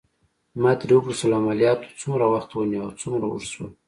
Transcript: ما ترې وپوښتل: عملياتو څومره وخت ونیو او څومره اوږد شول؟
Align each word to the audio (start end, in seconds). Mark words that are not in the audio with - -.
ما 0.61 0.71
ترې 0.79 0.93
وپوښتل: 0.97 1.31
عملياتو 1.41 1.97
څومره 2.01 2.25
وخت 2.33 2.49
ونیو 2.53 2.83
او 2.85 2.91
څومره 3.01 3.23
اوږد 3.27 3.49
شول؟ 3.53 3.69